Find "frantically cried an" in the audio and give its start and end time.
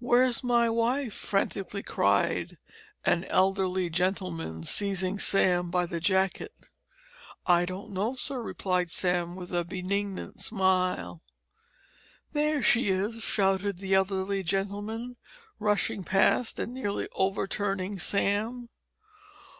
1.14-3.22